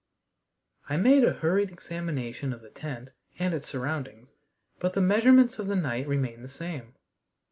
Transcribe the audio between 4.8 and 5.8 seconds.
the measurements of the